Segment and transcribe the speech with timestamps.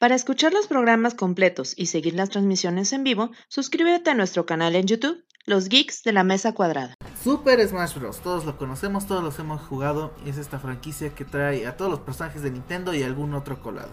[0.00, 4.74] Para escuchar los programas completos y seguir las transmisiones en vivo, suscríbete a nuestro canal
[4.74, 6.94] en YouTube, Los Geeks de la Mesa Cuadrada.
[7.22, 8.20] Super Smash Bros.
[8.20, 10.14] Todos lo conocemos, todos los hemos jugado.
[10.24, 13.90] Es esta franquicia que trae a todos los personajes de Nintendo y algún otro colado.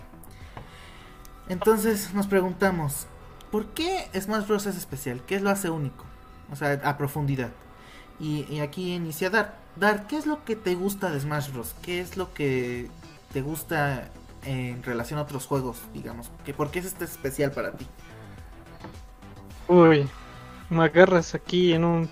[1.49, 3.07] Entonces nos preguntamos,
[3.51, 4.65] ¿por qué Smash Bros.
[4.65, 5.21] es especial?
[5.27, 6.05] ¿Qué lo hace único?
[6.53, 7.51] O sea, a profundidad.
[8.17, 9.59] Y, aquí inicia Dar.
[9.75, 11.75] Dar, ¿qué es lo que te gusta de Smash Bros?
[11.81, 12.89] ¿Qué es lo que
[13.33, 14.09] te gusta
[14.45, 16.31] en relación a otros juegos, digamos?
[16.45, 17.85] ¿Que ¿Por qué es este especial para ti?
[19.67, 20.07] Uy,
[20.69, 22.09] me agarras aquí en un...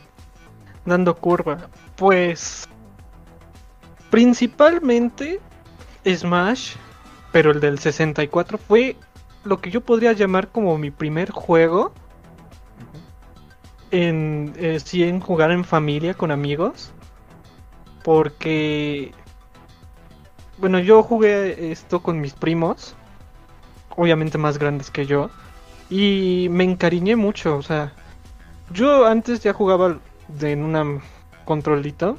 [0.86, 1.70] dando curva.
[1.96, 2.68] Pues...
[4.10, 5.40] Principalmente
[6.06, 6.76] Smash,
[7.32, 8.96] pero el del 64 fue
[9.44, 11.92] lo que yo podría llamar como mi primer juego
[13.92, 16.92] en, eh, sí, en jugar en familia con amigos.
[18.04, 19.12] Porque,
[20.58, 22.96] bueno, yo jugué esto con mis primos,
[23.96, 25.30] obviamente más grandes que yo,
[25.90, 27.58] y me encariñé mucho.
[27.58, 27.94] O sea,
[28.72, 29.98] yo antes ya jugaba
[30.42, 31.02] en una
[31.46, 32.18] controlito,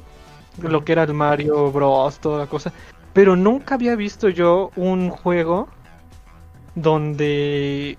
[0.61, 2.71] lo que era el Mario Bros, toda la cosa,
[3.13, 5.67] pero nunca había visto yo un juego
[6.75, 7.97] donde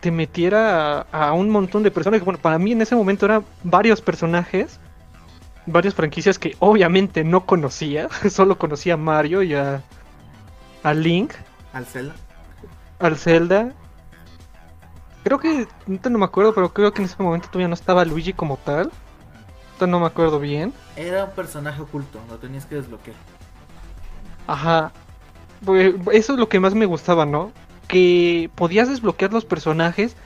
[0.00, 2.24] te metiera a, un montón de personas.
[2.24, 4.80] Bueno, para mí en ese momento eran varios personajes,
[5.66, 8.08] varias franquicias que obviamente no conocía.
[8.30, 9.82] Solo conocía a Mario y a,
[10.82, 11.32] a Link.
[11.72, 12.14] Al Zelda.
[12.98, 13.72] Al Zelda.
[15.24, 18.32] Creo que, no me acuerdo, pero creo que en ese momento todavía no estaba Luigi
[18.32, 18.90] como tal.
[19.80, 20.72] No me acuerdo bien.
[20.94, 23.16] Era un personaje oculto, lo tenías que desbloquear.
[24.46, 24.92] Ajá.
[25.64, 27.50] Pues, eso es lo que más me gustaba, ¿no?
[27.92, 30.16] que podías desbloquear los personajes,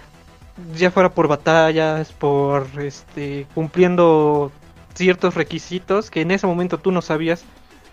[0.77, 4.53] ya fuera por batallas, por este cumpliendo
[4.97, 7.45] ciertos requisitos que en ese momento tú no sabías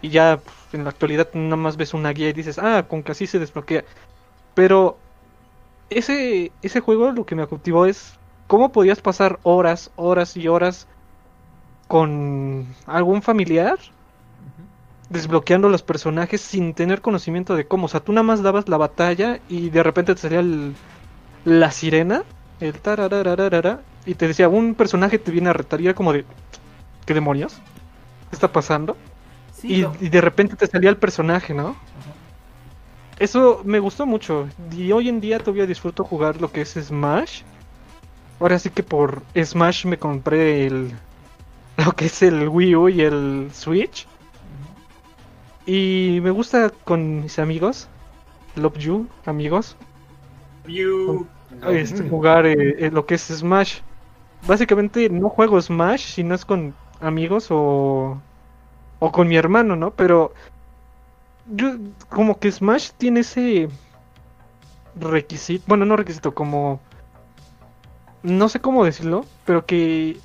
[0.02, 3.04] y ya pues, en la actualidad nada más ves una guía y dices, ah, con
[3.04, 3.84] que así se desbloquea.
[4.56, 4.98] Pero
[5.90, 8.14] ese, ese juego lo que me cautivó es
[8.48, 10.88] cómo podías pasar horas, horas y horas
[11.88, 13.78] con algún familiar
[15.10, 17.86] desbloqueando los personajes sin tener conocimiento de cómo.
[17.86, 20.44] O sea, tú nada más dabas la batalla y de repente te salía
[21.46, 22.24] la sirena,
[22.60, 26.26] el tararararara, y te decía, un personaje te viene a retar y era como de,
[27.06, 27.56] ¿qué demonios?
[28.30, 28.98] ¿Qué está pasando?
[29.64, 31.76] y, de repente te salía el personaje, ¿no?
[33.20, 34.50] Eso me gustó mucho.
[34.72, 37.44] Y hoy en día todavía disfruto jugar lo que es Smash.
[38.40, 40.92] Ahora sí que por Smash me compré el
[41.86, 44.08] lo que es el Wii U y el Switch.
[45.66, 47.88] Y me gusta con mis amigos,
[48.56, 49.78] Love You, amigos,
[50.68, 51.26] you.
[51.70, 53.80] Este, jugar eh, eh, lo que es Smash.
[54.46, 58.20] Básicamente no juego Smash si no es con amigos o,
[59.00, 59.92] o con mi hermano, ¿no?
[59.92, 60.34] Pero
[61.48, 61.76] yo
[62.10, 63.70] como que Smash tiene ese
[64.96, 66.80] requisito, bueno, no requisito, como
[68.24, 70.18] no sé cómo decirlo, pero que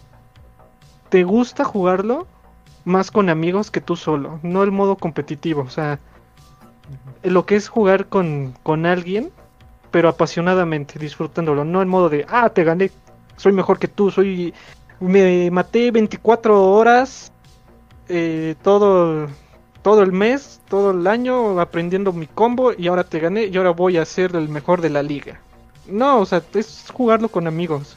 [1.09, 2.27] te gusta jugarlo
[2.85, 5.99] más con amigos que tú solo, no el modo competitivo, o sea,
[7.23, 9.31] lo que es jugar con, con alguien,
[9.91, 12.91] pero apasionadamente, disfrutándolo, no el modo de, ah, te gané,
[13.37, 14.55] soy mejor que tú, soy,
[15.01, 17.33] me maté 24 horas,
[18.09, 19.29] eh, todo,
[19.83, 23.71] todo el mes, todo el año aprendiendo mi combo y ahora te gané y ahora
[23.71, 25.41] voy a ser el mejor de la liga.
[25.87, 27.97] No, o sea, es jugarlo con amigos.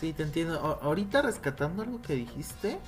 [0.00, 0.78] Sí, te entiendo.
[0.82, 2.78] ahorita rescatando algo que dijiste,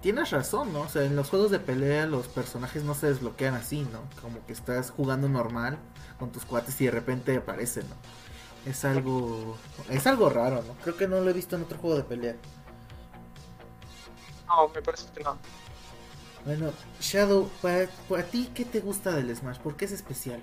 [0.00, 0.82] tienes razón, ¿no?
[0.82, 4.00] O sea, en los juegos de pelea los personajes no se desbloquean así, ¿no?
[4.20, 5.78] Como que estás jugando normal
[6.18, 7.96] con tus cuates y de repente aparecen, ¿no?
[8.66, 9.56] Es algo
[9.90, 10.74] es algo raro, ¿no?
[10.82, 12.36] Creo que no lo he visto en otro juego de pelea.
[14.46, 15.38] No, me parece que no.
[16.44, 19.58] Bueno, Shadow, para, para ti, ¿qué te gusta del Smash?
[19.58, 20.42] ¿Por qué es especial?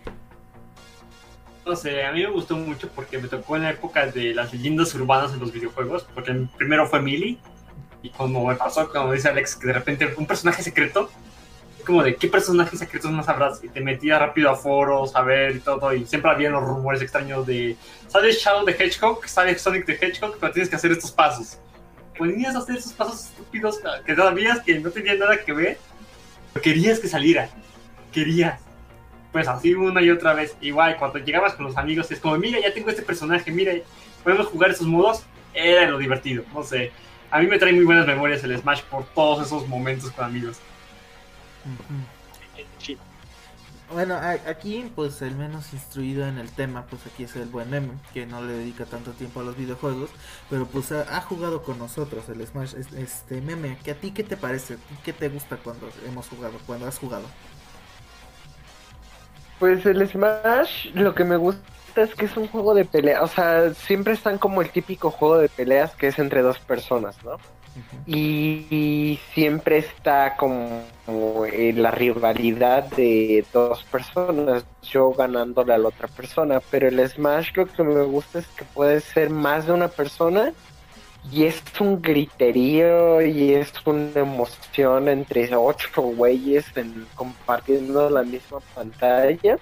[1.66, 4.52] No sé, a mí me gustó mucho porque me tocó en la época de las
[4.52, 7.38] leyendas urbanas en los videojuegos, porque primero fue Melee
[8.02, 11.12] y como me pasó, como dice Alex, que de repente un personaje secreto,
[11.82, 15.56] como de qué personajes secretos más habrás, y te metía rápido a foros a ver
[15.56, 17.76] y todo, y siempre había los rumores extraños de,
[18.08, 19.26] ¿sabes Shadow de Hedgehog?
[19.28, 20.38] ¿Sabes Sonic de Hedgehog?
[20.40, 21.58] Pero tienes que hacer estos pasos.
[22.18, 25.78] Ponías a hacer esos pasos estúpidos que sabías que no tenían nada que ver,
[26.54, 27.50] pero querías que saliera,
[28.12, 28.60] querías.
[29.32, 30.58] Pues así una y otra vez.
[30.60, 33.74] Igual, cuando llegabas con los amigos, es como, mira, ya tengo este personaje, mira,
[34.24, 35.24] podemos jugar esos modos.
[35.54, 36.92] Era lo divertido, no sé
[37.32, 40.60] a mí me trae muy buenas memorias el Smash por todos esos momentos con amigos.
[43.94, 44.16] Bueno,
[44.48, 48.26] aquí pues el menos instruido en el tema, pues aquí es el buen Meme, que
[48.26, 50.10] no le dedica tanto tiempo a los videojuegos,
[50.50, 54.38] pero pues ha, jugado con nosotros el Smash, este Meme, que a ti qué te
[54.38, 57.26] parece, qué te gusta cuando hemos jugado, cuando has jugado.
[59.60, 61.62] Pues el Smash, lo que me gusta
[61.98, 63.22] es que es un juego de pelea.
[63.22, 67.22] O sea, siempre están como el típico juego de peleas que es entre dos personas,
[67.26, 67.38] ¿no?
[68.06, 70.84] Y, siempre está como
[71.46, 76.60] en la rivalidad de dos personas, yo ganándole a la otra persona.
[76.70, 80.54] Pero el Smash lo que me gusta es que puede ser más de una persona
[81.32, 86.66] y es un griterío y es una emoción entre ocho güeyes
[87.16, 89.58] compartiendo la misma pantalla.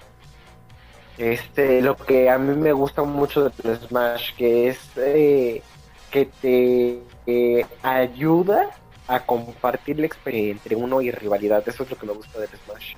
[1.18, 5.62] Este, lo que a mí me gusta mucho de Smash, que es eh,
[6.10, 6.98] que te
[7.30, 8.70] eh, ayuda
[9.08, 11.62] a compartir la experiencia entre uno y rivalidad.
[11.66, 12.94] Eso es lo que me gusta del Smash.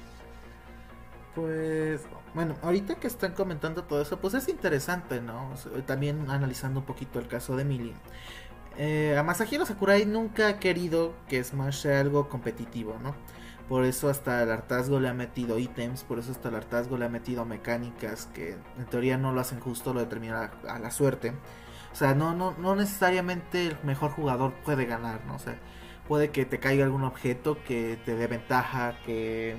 [1.34, 2.02] Pues,
[2.34, 5.54] bueno, ahorita que están comentando todo eso, pues es interesante, ¿no?
[5.86, 7.94] también analizando un poquito el caso de Millie.
[8.78, 13.14] Eh, a Masahiro Sakurai nunca ha querido que Smash sea algo competitivo, ¿no?
[13.68, 17.04] Por eso hasta el hartazgo le ha metido ítems, por eso hasta el hartazgo le
[17.06, 21.32] ha metido mecánicas que en teoría no lo hacen justo, lo determina a, la suerte.
[21.92, 25.34] O sea, no, no, no necesariamente el mejor jugador puede ganar, ¿no?
[25.34, 25.56] O sea,
[26.08, 29.56] puede que te caiga algún objeto que te dé ventaja, que...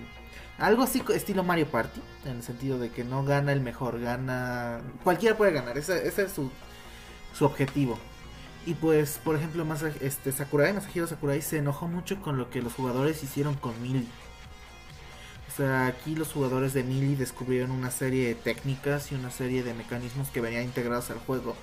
[0.58, 4.82] Algo así estilo Mario Party, en el sentido de que no gana el mejor, gana...
[5.04, 6.52] Cualquiera puede ganar, ese, es su,
[7.34, 7.98] su objetivo.
[8.66, 9.66] Y pues, por ejemplo,
[10.00, 14.08] este, Sakurai, Masahiro Sakurai se enojó mucho con lo que los jugadores hicieron con Mili.
[15.50, 19.64] O sea, aquí los jugadores de Mili descubrieron una serie de técnicas y una serie
[19.64, 21.56] de mecanismos que venían integrados al juego,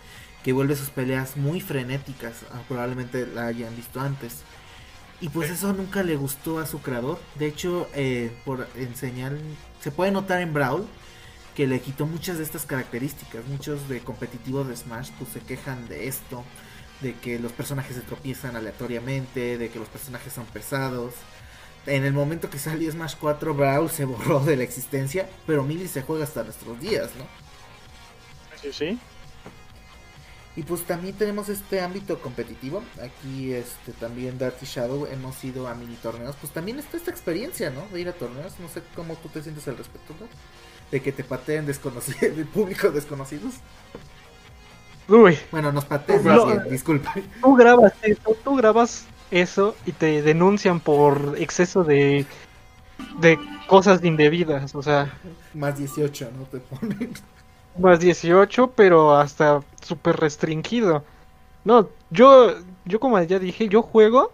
[0.44, 4.42] que vuelve sus peleas muy frenéticas, ah, probablemente la hayan visto antes.
[5.20, 7.20] Y pues eso nunca le gustó a su creador.
[7.34, 9.36] De hecho, eh, por enseñar,
[9.80, 10.86] se puede notar en Brawl
[11.54, 13.44] que le quitó muchas de estas características.
[13.46, 16.42] Muchos de competitivos de Smash pues se quejan de esto
[17.02, 21.14] de que los personajes se tropiezan aleatoriamente, de que los personajes son pesados.
[21.86, 25.88] En el momento que salió Smash 4, Brawl se borró de la existencia, pero Millie
[25.88, 27.26] se juega hasta nuestros días, ¿no?
[28.60, 28.98] Sí, sí.
[30.56, 32.82] Y pues también tenemos este ámbito competitivo.
[33.02, 36.36] Aquí este también Darty Shadow hemos ido a mini torneos.
[36.40, 37.86] Pues también está esta experiencia, ¿no?
[37.92, 38.58] De ir a torneos.
[38.58, 40.26] No sé cómo tú te sientes al respecto, ¿no?
[40.90, 43.54] De que te pateen desconocidos, de público desconocidos.
[45.50, 46.22] Bueno, nos pateas
[46.70, 47.14] disculpa.
[47.40, 52.26] Tú grabas eso, tú grabas eso y te denuncian por exceso de
[53.20, 55.12] de cosas indebidas, o sea,
[55.54, 56.44] más 18, ¿no?
[56.44, 57.12] Te ponen.
[57.78, 61.04] Más 18, pero hasta súper restringido.
[61.64, 64.32] No, yo yo como ya dije, yo juego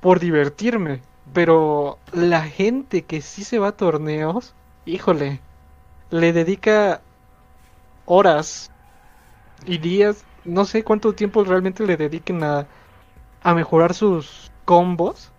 [0.00, 1.02] por divertirme,
[1.32, 4.54] pero la gente que sí se va a torneos,
[4.86, 5.42] híjole,
[6.10, 7.02] le dedica
[8.04, 8.70] horas
[9.66, 12.68] y días, no sé cuánto tiempo realmente le dediquen a,
[13.42, 15.32] a mejorar sus combos.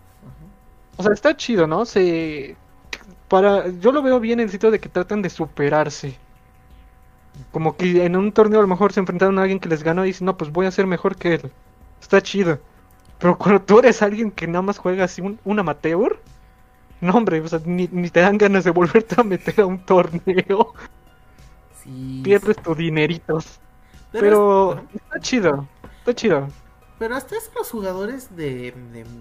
[0.98, 1.86] O sea, está chido, ¿no?
[1.86, 2.58] Se
[3.30, 6.20] para yo lo veo bien en el sitio de que tratan de superarse.
[7.52, 10.04] Como que en un torneo a lo mejor se enfrentaron a alguien que les ganó
[10.04, 11.52] y dicen, no, pues voy a ser mejor que él.
[12.02, 12.60] Está chido.
[13.20, 16.20] Pero cuando tú eres alguien que nada más juega así un, un amateur,
[17.02, 19.80] no hombre, o sea, ni, ni, te dan ganas de volverte a meter a un
[19.86, 20.74] torneo.
[22.24, 23.60] Pierdes tus dineritos.
[24.12, 25.68] Pero, está chido,
[26.00, 26.48] está chido.
[27.00, 28.76] Pero hasta eso los jugadores de,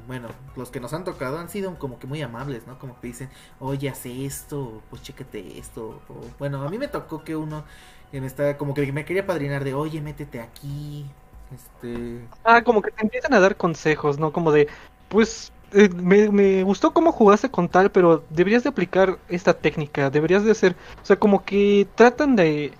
[0.06, 2.78] bueno, los que nos han tocado han sido como que muy amables, ¿no?
[2.78, 6.02] Como que dicen, oye, hace esto, pues chécate esto.
[6.38, 7.64] bueno, a mí me tocó que uno
[8.12, 11.06] me estaba, como que me quería padrinar de, oye, métete aquí.
[11.54, 12.20] Este...
[12.44, 14.32] Ah, como que te empiezan a dar consejos, ¿no?
[14.32, 14.68] Como de,
[15.08, 20.10] pues, eh, me, me, gustó cómo jugaste con tal, pero deberías de aplicar esta técnica,
[20.10, 22.72] deberías de hacer, o sea, como que tratan de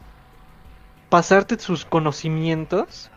[1.11, 3.11] pasarte sus conocimientos.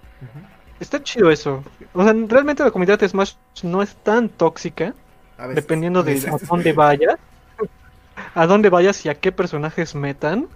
[0.79, 1.63] Está chido eso.
[1.93, 4.93] O sea, realmente la comunidad de Smash no es tan tóxica.
[5.53, 7.17] dependiendo de a, dónde vayas.
[8.35, 10.49] a dónde vayas y a qué personajes metan.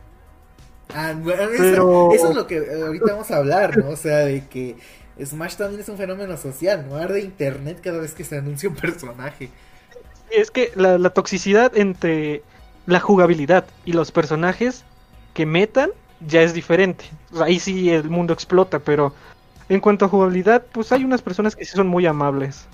[0.94, 3.90] Ah, eso, es lo que ahorita vamos a hablar, ¿no?
[3.90, 4.76] O sea, de que
[5.24, 6.96] Smash también es un fenómeno social, ¿no?
[6.96, 9.50] Arde internet cada vez que se anuncia un personaje.
[10.32, 12.42] Es que la, la toxicidad entre
[12.86, 14.84] la jugabilidad y los personajes
[15.34, 15.92] que metan
[16.26, 17.06] ya es diferente.
[17.42, 19.14] ahí sí el mundo explota, pero
[19.70, 22.66] en cuanto a jugabilidad, pues hay unas personas que sí son muy amables.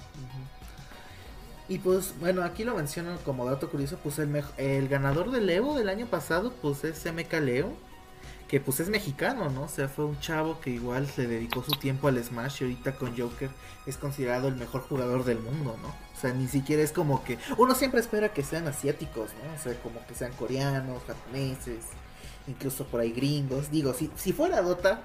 [1.68, 5.76] Y pues, bueno, aquí lo menciono como dato curioso, pues el, el ganador del Evo
[5.76, 7.74] del año pasado, pues es MK Leo,
[8.48, 9.64] que pues es mexicano, ¿no?
[9.64, 12.96] O sea, fue un chavo que igual se dedicó su tiempo al Smash y ahorita
[12.96, 13.50] con Joker
[13.86, 15.88] es considerado el mejor jugador del mundo, ¿no?
[15.88, 19.54] O sea, ni siquiera es como que uno siempre espera que sean asiáticos, ¿no?
[19.54, 21.86] O sea, como que sean coreanos, japoneses,
[22.48, 23.72] incluso por ahí gringos.
[23.72, 25.02] Digo, si, si fuera Dota,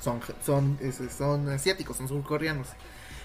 [0.00, 0.78] son, son,
[1.16, 2.68] son asiáticos, son surcoreanos.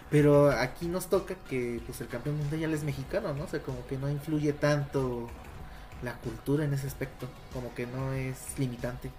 [0.09, 3.43] Pero aquí nos toca que pues el campeón mundial es mexicano, ¿no?
[3.43, 5.27] O sea, como que no influye tanto
[6.01, 9.11] la cultura en ese aspecto, como que no es limitante.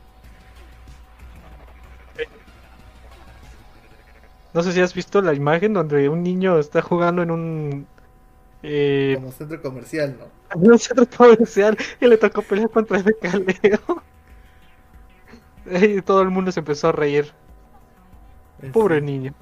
[4.55, 7.87] No sé si has visto la imagen donde un niño está jugando en un.
[8.63, 10.27] Eh, Como centro comercial, ¿no?
[10.55, 14.03] en un centro comercial y le tocó pelear contra ese caleo.
[15.67, 17.33] Y todo el mundo se empezó a reír.
[18.73, 19.35] Pobre niño.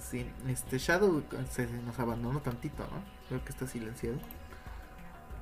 [0.00, 3.02] sí, este Shadow se nos abandonó tantito, ¿no?
[3.28, 4.18] Creo que está silenciado.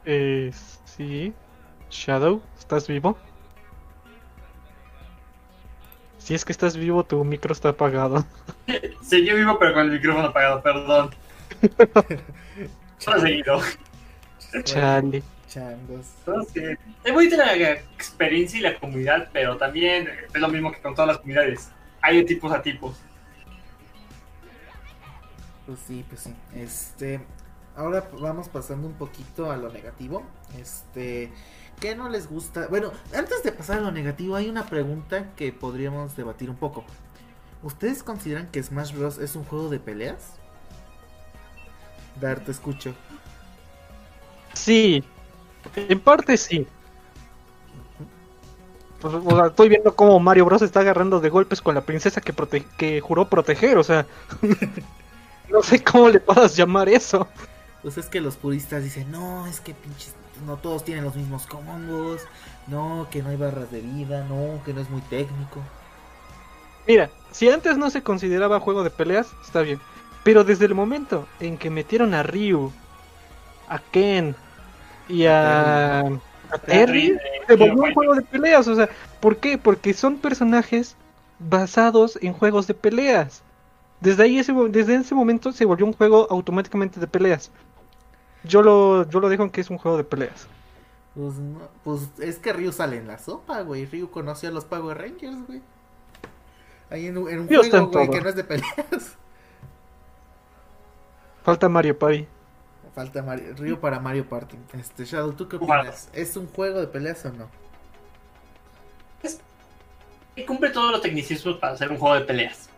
[0.05, 0.51] Eh,
[0.85, 1.35] sí.
[1.91, 3.17] Shadow, ¿estás vivo?
[6.21, 8.25] Si es que estás vivo, tu micro está apagado.
[9.03, 11.11] Sí, yo vivo, pero con el micrófono apagado, perdón.
[12.99, 13.61] Solo seguido.
[14.63, 15.25] Chale.
[15.49, 16.07] Changos.
[16.19, 20.95] Entonces, es bonita la experiencia y la comunidad, pero también es lo mismo que con
[20.95, 21.71] todas las comunidades.
[22.01, 22.97] Hay de tipos a tipos.
[25.67, 26.35] Pues sí, pues sí.
[26.55, 27.21] Este,
[27.77, 30.23] ahora vamos pasando un poquito a lo negativo.
[30.57, 31.33] Este,
[31.81, 32.67] ¿qué no les gusta?
[32.69, 36.85] Bueno, antes de pasar a lo negativo, hay una pregunta que podríamos debatir un poco.
[37.63, 40.33] ¿Ustedes consideran que Smash Bros es un juego de peleas?
[42.21, 42.95] Dar, te escucho.
[44.55, 45.03] Sí.
[45.77, 46.67] En parte sí.
[49.01, 52.21] Pues, o sea, estoy viendo cómo Mario Bros está agarrando de golpes con la princesa
[52.21, 54.07] que, prote- que juró proteger, o sea.
[55.51, 57.27] no sé cómo le puedas llamar eso.
[57.83, 61.47] Pues es que los puristas dicen, no, es que pinches, no todos tienen los mismos
[61.47, 62.23] combos,
[62.67, 65.61] no, que no hay barras de vida, no, que no es muy técnico.
[66.87, 69.81] Mira, si antes no se consideraba juego de peleas, está bien.
[70.23, 72.73] Pero desde el momento en que metieron a Ryu,
[73.69, 74.35] a Ken
[75.09, 77.17] y a, a Terry,
[77.47, 78.69] se volvió un juego de peleas.
[78.69, 78.89] O sea,
[79.21, 79.57] ¿por qué?
[79.57, 80.97] Porque son personajes
[81.39, 83.43] basados en juegos de peleas.
[84.01, 87.51] Desde ahí, ese, desde ese momento se volvió un juego automáticamente de peleas.
[88.45, 90.47] Yo lo, yo lo dejo en que es un juego de peleas.
[91.15, 93.85] Pues, no, pues es que Ryu sale en la sopa, güey.
[93.87, 95.61] Ryu conoció a los Power Rangers, güey.
[96.89, 98.15] Ahí en, un- en un Ryu está juego, en güey, todo.
[98.17, 98.75] que no es de peleas.
[101.43, 102.27] Falta Mario Party.
[102.95, 104.57] Falta Mario, Ryu para Mario Party.
[104.79, 106.09] Este, Shadow, ¿tú qué opinas?
[106.13, 107.49] ¿Es un juego de peleas o no?
[110.37, 112.70] Y cumple todos los tecnicismos para hacer un juego de peleas.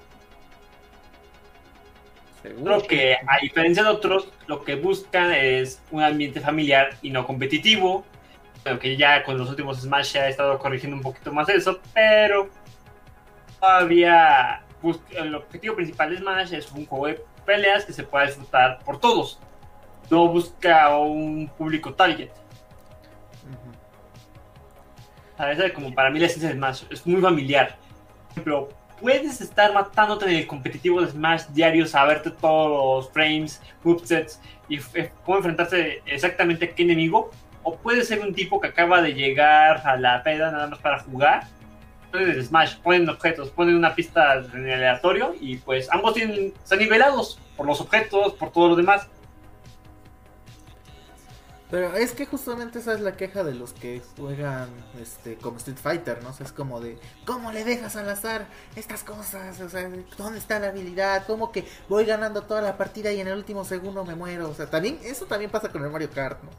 [2.42, 2.78] Seguro.
[2.78, 7.26] Creo que, a diferencia de otros, lo que buscan es un ambiente familiar y no
[7.26, 8.04] competitivo.
[8.64, 12.49] Aunque ya con los últimos Smash ha estado corrigiendo un poquito más eso, pero
[13.58, 14.62] todavía
[15.11, 19.00] el objetivo principal de Smash es un juego de peleas que se pueda disfrutar por
[19.00, 19.40] todos.
[20.11, 22.30] No busca un público target.
[23.49, 23.72] Ujú.
[25.38, 27.76] A veces, como para mí la esencia de Smash es muy familiar.
[27.78, 28.68] Por ejemplo,
[29.02, 34.78] puedes estar matándote en el competitivo de Smash diario, saberte todos los frames, movesets y
[35.25, 37.30] cómo enfrentarse exactamente a qué enemigo.
[37.64, 41.00] O puedes ser un tipo que acaba de llegar a la peda nada más para
[41.00, 41.44] jugar.
[42.12, 46.52] Ponen el Smash, ponen objetos, ponen una pista en el aleatorio y pues ambos tienen,
[46.62, 49.09] están nivelados por los objetos, por todo lo demás.
[51.72, 54.68] Pero es que justamente esa es la queja de los que juegan
[55.00, 56.28] este como Street Fighter, ¿no?
[56.28, 59.58] O sea, es como de, ¿cómo le dejas al azar estas cosas?
[59.58, 59.88] O sea,
[60.18, 61.24] ¿dónde está la habilidad?
[61.26, 64.50] ¿Cómo que voy ganando toda la partida y en el último segundo me muero?
[64.50, 66.50] O sea, también eso también pasa con el Mario Kart, ¿no?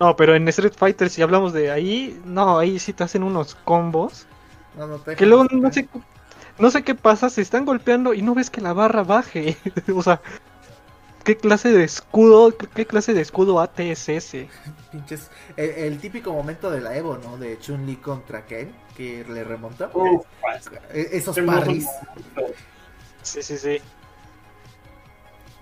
[0.00, 3.54] No, pero en Street Fighter, si hablamos de ahí, no, ahí sí te hacen unos
[3.54, 4.26] combos.
[4.76, 5.88] No, no te Que luego no sé,
[6.58, 9.56] no sé qué pasa, se están golpeando y no ves que la barra baje.
[9.94, 10.20] o sea,
[11.24, 14.48] ¿qué clase de escudo, qué clase de escudo AT es ese?
[14.92, 17.38] Pinches, el, el típico momento de la Evo, ¿no?
[17.38, 19.90] De Chun-Li contra Ken, que le remonta.
[19.92, 21.88] Uf, pues, Esos parries.
[23.22, 23.78] Sí, sí, sí.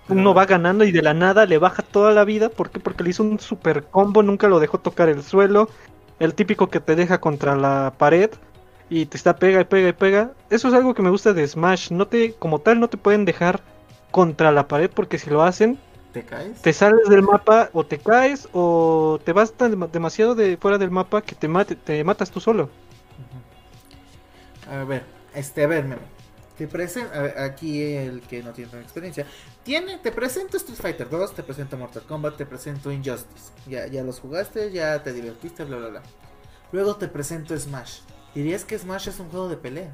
[0.09, 2.49] Uno va ganando y de la nada le baja toda la vida.
[2.49, 2.79] ¿Por qué?
[2.79, 5.69] Porque le hizo un super combo, nunca lo dejó tocar el suelo.
[6.19, 8.29] El típico que te deja contra la pared
[8.89, 10.31] y te está pega y pega y pega.
[10.49, 11.91] Eso es algo que me gusta de Smash.
[11.91, 13.61] No te, como tal, no te pueden dejar
[14.13, 15.79] contra la pared porque si lo hacen,
[16.13, 16.61] ¿Te caes?
[16.61, 20.77] te sales del mapa o te caes o te vas tan dema- demasiado de fuera
[20.79, 22.69] del mapa que te, mate, te matas tú solo.
[24.69, 25.03] A ver,
[25.33, 26.01] este, a ver, Memo.
[26.57, 29.25] Te presento, aquí el que no tiene experiencia.
[29.63, 33.51] Tiene, te presento Street Fighter 2, te presento Mortal Kombat, te presento Injustice.
[33.67, 36.03] Ya, ya los jugaste, ya te divertiste, bla, bla, bla.
[36.71, 38.01] Luego te presento Smash.
[38.35, 39.93] ¿Dirías que Smash es un juego de peleas?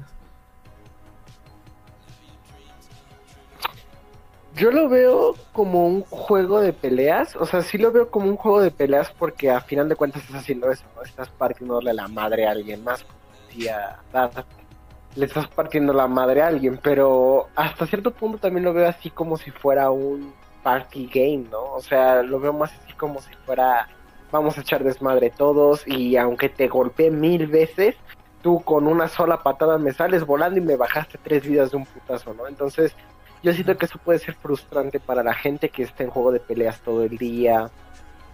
[4.60, 8.36] Yo lo veo como un juego de peleas, o sea, sí lo veo como un
[8.36, 11.00] juego de peleas porque a final de cuentas estás haciendo eso, ¿no?
[11.00, 13.02] Estás partiéndole la madre a alguien más.
[13.56, 14.44] Y a Darth,
[15.16, 19.08] le estás partiendo la madre a alguien, pero hasta cierto punto también lo veo así
[19.08, 21.62] como si fuera un party game, ¿no?
[21.72, 23.88] O sea, lo veo más así como si fuera
[24.30, 27.96] vamos a echar desmadre todos y aunque te golpeé mil veces,
[28.42, 31.86] tú con una sola patada me sales volando y me bajaste tres vidas de un
[31.86, 32.46] putazo, ¿no?
[32.46, 32.94] Entonces,
[33.42, 36.40] yo siento que eso puede ser frustrante para la gente que está en juego de
[36.40, 37.70] peleas todo el día,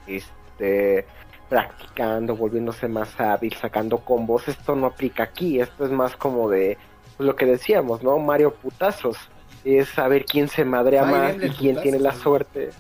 [0.06, 1.06] este,
[1.48, 4.48] practicando, volviéndose más hábil, sacando combos.
[4.48, 6.76] Esto no aplica aquí, esto es más como de
[7.18, 8.18] lo que decíamos, ¿no?
[8.18, 9.16] Mario putazos.
[9.64, 12.70] Es saber quién se madrea más y quién tiene la suerte.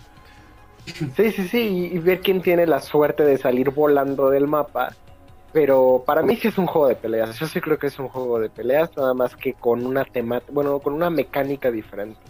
[0.84, 4.94] Sí, sí, sí, y ver quién tiene la suerte de salir volando del mapa.
[5.56, 7.38] Pero para mí sí es un juego de peleas.
[7.38, 10.52] Yo sí creo que es un juego de peleas, nada más que con una temática,
[10.52, 12.20] bueno, con una mecánica diferente.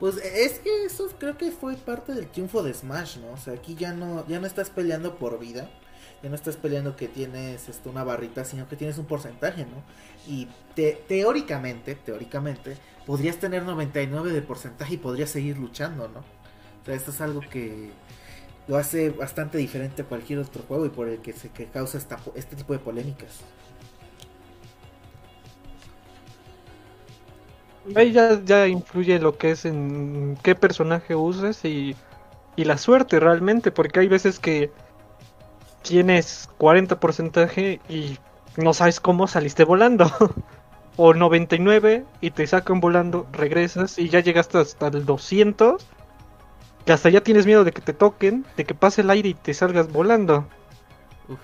[0.00, 3.30] Pues es que eso creo que fue parte del triunfo de Smash, ¿no?
[3.30, 5.70] O sea, aquí ya no, ya no estás peleando por vida,
[6.20, 9.84] ya no estás peleando que tienes este, una barrita, sino que tienes un porcentaje, ¿no?
[10.26, 16.20] Y te- teóricamente, teóricamente, podrías tener 99 de porcentaje y podrías seguir luchando, ¿no?
[16.82, 17.90] O sea, esto es algo que
[18.68, 21.98] lo hace bastante diferente a cualquier otro juego y por el que se que causa
[21.98, 23.40] esta, este tipo de polémicas.
[27.96, 31.96] Ahí ya, ya influye lo que es en qué personaje uses y,
[32.54, 34.70] y la suerte realmente, porque hay veces que
[35.82, 38.18] tienes 40 porcentaje y
[38.58, 40.10] no sabes cómo saliste volando.
[41.00, 45.86] o 99 y te sacan volando, regresas y ya llegaste hasta el 200.
[46.88, 49.34] Que hasta ya tienes miedo de que te toquen, de que pase el aire y
[49.34, 50.48] te salgas volando.
[51.28, 51.38] Uf.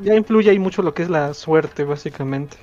[0.00, 2.56] Ya influye ahí mucho lo que es la suerte, básicamente.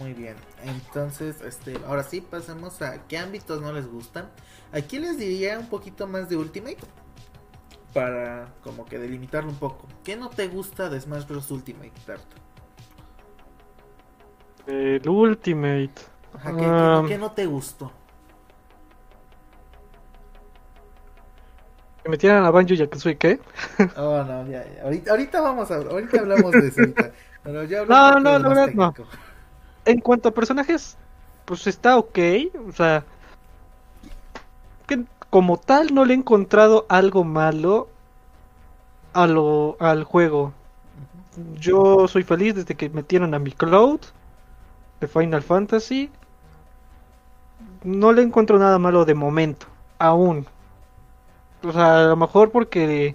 [0.00, 4.30] Muy bien, entonces, este, ahora sí, pasemos a qué ámbitos no les gustan.
[4.72, 6.78] Aquí les diría un poquito más de Ultimate.
[7.94, 9.86] Para como que delimitarlo un poco.
[10.02, 11.48] ¿Qué no te gusta de Smash Bros.
[11.52, 12.34] Ultimate, Berto?
[14.66, 15.92] El Ultimate.
[16.34, 17.04] Ajá, ¿qué, qué- Ah.
[17.06, 17.92] qué no te gustó?
[22.02, 23.38] Que metieran a Banjo Yakutsui, ¿qué?
[23.96, 24.82] Oh, no, ya, ya.
[24.82, 26.80] Ahorita, ahorita vamos a ahorita hablamos de eso.
[26.80, 27.12] ahorita.
[27.44, 28.94] Pero ya No, no, la verdad, no.
[29.84, 30.96] En cuanto a personajes,
[31.44, 32.18] pues está ok.
[32.68, 33.04] O sea,
[34.86, 37.88] que como tal no le he encontrado algo malo
[39.12, 40.52] a lo, al juego.
[41.58, 44.00] Yo soy feliz desde que metieron a mi Cloud
[45.00, 46.10] de Final Fantasy.
[47.84, 49.66] No le encuentro nada malo de momento,
[49.98, 50.46] aún.
[51.64, 53.14] O sea, a lo mejor porque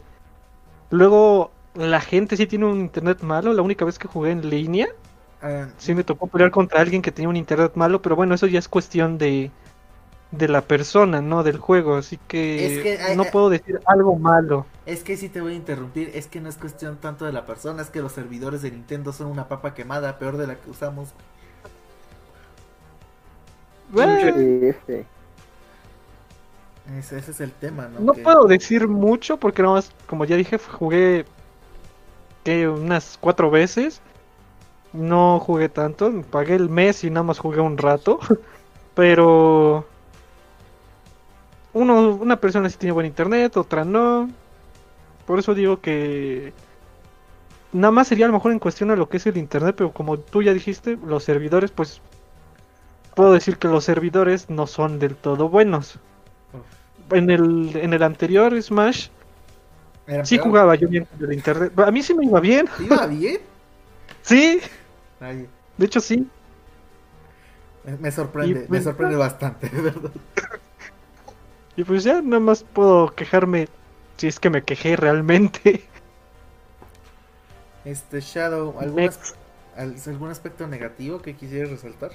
[0.92, 3.54] luego la gente sí tiene un internet malo.
[3.54, 4.88] La única vez que jugué en línea,
[5.42, 8.48] Ah, sí me tocó pelear contra alguien que tenía un internet malo, pero bueno, eso
[8.48, 9.52] ya es cuestión de,
[10.32, 11.96] de la persona, no del juego.
[11.96, 14.66] Así que, Es que hay- no hay- puedo decir algo malo.
[14.86, 17.46] Es que sí te voy a interrumpir, es que no es cuestión tanto de la
[17.46, 20.70] persona, es que los servidores de Nintendo son una papa quemada, peor de la que
[20.72, 21.10] usamos.
[23.90, 25.06] Bueno, Sí, sí.
[26.96, 28.00] Ese, ese es el tema, ¿no?
[28.00, 31.26] no Que- puedo decir mucho porque nada más, como ya dije, jugué
[32.46, 34.02] unas cuatro veces.
[34.94, 38.20] No jugué tanto, pagué el mes y nada más jugué un rato.
[38.96, 39.86] Pero
[41.74, 44.30] uno, una persona sí tiene buen internet, otra no.
[45.26, 46.54] Por eso digo que
[47.72, 49.92] nada más sería a lo mejor en cuestión a lo que es el internet, pero
[49.94, 52.02] como tú ya dijiste, los servidores, pues
[53.16, 56.00] puedo decir que los servidores no son del todo buenos.
[57.12, 59.08] En el, en el anterior Smash
[60.08, 60.48] Era sí peor.
[60.48, 61.78] jugaba yo bien con el internet.
[61.80, 62.68] A mí sí me iba bien.
[62.78, 63.40] ¿Te ¿Iba bien?
[64.22, 64.60] Sí,
[65.22, 66.28] Ay, de hecho sí.
[68.00, 70.12] me, sorprende, me pues- sorprende bastante, de verdad.
[71.78, 73.68] Y pues ya nada más puedo quejarme
[74.18, 75.84] si es que me quejé realmente.
[77.86, 79.36] Este Shadow, ¿algún, as-
[80.08, 82.12] algún aspecto negativo que quisieras resaltar?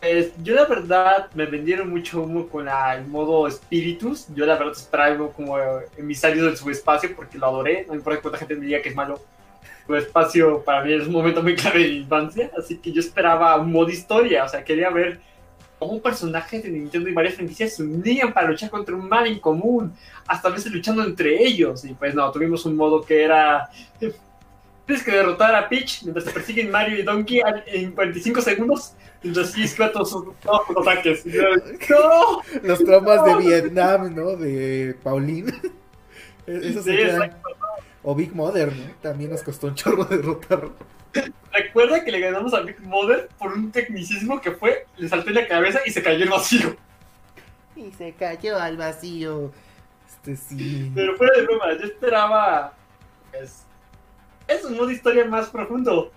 [0.00, 4.26] Pues, yo la verdad me vendieron mucho humo con la- el modo Spiritus.
[4.34, 5.58] Yo la verdad algo como
[5.96, 7.84] emisario del subespacio porque lo adoré.
[7.86, 9.20] No importa cuánta gente me diga que es malo.
[9.86, 12.50] Subespacio para mí es un momento muy clave de mi infancia.
[12.58, 14.44] Así que yo esperaba un modo historia.
[14.44, 15.20] O sea, quería ver
[15.78, 19.38] cómo personajes de Nintendo y varias franquicias se unían para luchar contra un mal en
[19.38, 19.92] común.
[20.26, 21.84] Hasta a veces luchando entre ellos.
[21.84, 23.68] Y pues no, tuvimos un modo que era...
[24.90, 28.94] Tienes que derrotar a Peach mientras te persiguen Mario y Donkey en 45 segundos.
[29.22, 30.24] Mientras sí esquiva todos sus
[30.80, 31.24] ataques.
[31.88, 32.42] ¡No!
[32.64, 34.34] Los traumas de Vietnam, ¿no?
[34.34, 35.52] De Pauline.
[36.44, 36.98] Eso Sí.
[38.02, 38.92] O Big Mother, ¿no?
[39.00, 40.72] También nos costó un chorro derrotarlo.
[41.52, 45.36] Recuerda que le ganamos a Big Mother por un tecnicismo que fue, le saltó en
[45.36, 46.76] la cabeza y se cayó el vacío.
[47.76, 49.52] Y se cayó al vacío.
[50.08, 50.90] Este sí.
[50.96, 52.72] Pero fuera de broma, yo esperaba.
[53.30, 53.66] Pues,
[54.50, 56.12] es un modo historia más profundo.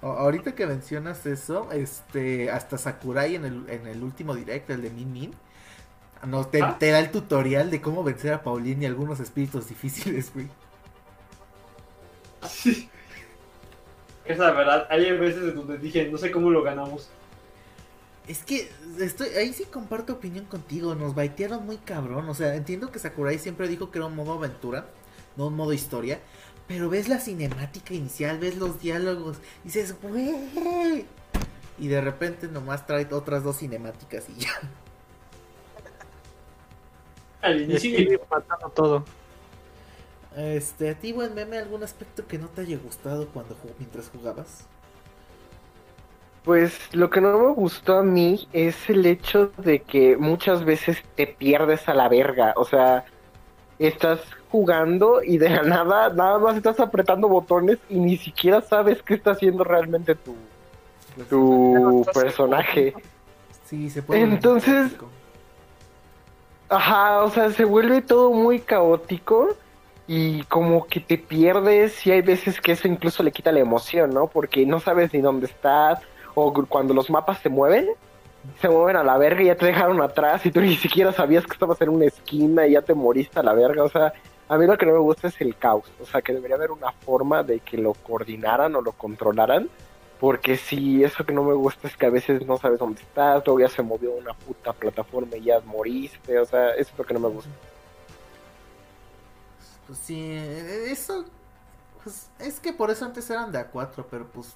[0.00, 4.90] Ahorita que mencionas eso, este, hasta Sakurai en el, en el último direct, el de
[4.90, 5.40] Min Min,
[6.26, 6.78] No, te, ¿Ah?
[6.78, 10.52] te da el tutorial de cómo vencer a Pauline y algunos espíritus difíciles, güey.
[12.42, 12.90] Sí.
[14.24, 17.16] Es la verdad, hay veces en donde dije, no sé cómo lo ganamos.
[18.26, 22.90] Es que estoy, ahí sí comparto opinión contigo, nos baitearon muy cabrón, o sea, entiendo
[22.92, 24.94] que Sakurai siempre dijo que era un modo aventura,
[25.36, 26.20] no un modo historia,
[26.68, 31.06] pero ves la cinemática inicial, ves los diálogos, y dices, güey,
[31.78, 34.50] y de repente nomás trae otras dos cinemáticas y ya.
[37.40, 39.04] Al Y inicio, matando todo.
[40.36, 44.66] Este, a ti, buen meme, algún aspecto que no te haya gustado cuando mientras jugabas?
[46.44, 51.02] Pues lo que no me gustó a mí es el hecho de que muchas veces
[51.16, 52.54] te pierdes a la verga.
[52.56, 53.04] O sea,
[53.78, 59.02] estás jugando y de la nada, nada más estás apretando botones y ni siquiera sabes
[59.02, 60.34] qué está haciendo realmente tu,
[61.28, 62.94] tu personaje.
[63.66, 64.22] Sí, se puede.
[64.22, 64.92] Entonces-
[66.70, 69.56] Ajá, o sea, se vuelve todo muy caótico
[70.06, 74.12] y como que te pierdes y hay veces que eso incluso le quita la emoción,
[74.12, 74.26] ¿no?
[74.26, 76.00] Porque no sabes ni dónde estás
[76.34, 77.88] o cuando los mapas se mueven,
[78.60, 81.44] se mueven a la verga y ya te dejaron atrás y tú ni siquiera sabías
[81.44, 84.12] que estabas en una esquina y ya te moriste a la verga, o sea,
[84.48, 86.70] a mí lo que no me gusta es el caos, o sea, que debería haber
[86.70, 89.68] una forma de que lo coordinaran o lo controlaran.
[90.18, 93.40] Porque sí, eso que no me gusta es que a veces no sabes dónde estás,
[93.46, 97.04] luego ya se movió una puta plataforma y ya moriste, o sea, eso es lo
[97.04, 97.50] que no me gusta.
[99.86, 101.24] Pues sí, eh, eso.
[102.08, 104.54] Pues es que por eso antes eran de A4, pero pues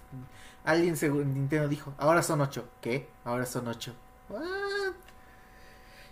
[0.64, 2.64] alguien según Nintendo dijo, ahora son 8.
[2.80, 3.10] ¿Qué?
[3.24, 3.92] Ahora son 8.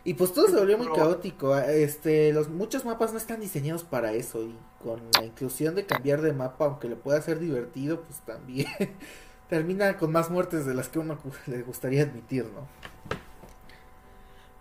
[0.05, 1.55] Y pues todo se volvió muy caótico.
[1.55, 5.87] ah, Este, los muchos mapas no están diseñados para eso y con la inclusión de
[5.87, 8.69] cambiar de mapa, aunque le pueda ser divertido, pues también
[9.49, 12.67] termina con más muertes de las que uno le gustaría admitir, ¿no?